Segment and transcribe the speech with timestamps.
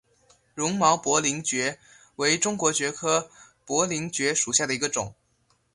[0.55, 1.77] 绒毛薄鳞蕨
[2.15, 3.29] 为中国蕨科
[3.63, 5.13] 薄鳞蕨属下的一个种。